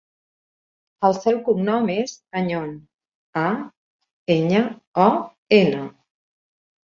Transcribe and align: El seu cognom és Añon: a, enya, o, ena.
El 1.09 1.13
seu 1.17 1.35
cognom 1.49 1.89
és 1.95 2.13
Añon: 2.39 2.71
a, 3.41 3.45
enya, 4.37 4.63
o, 5.03 5.07
ena. 5.59 5.85